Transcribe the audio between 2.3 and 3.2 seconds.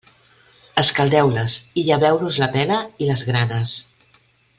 la pela i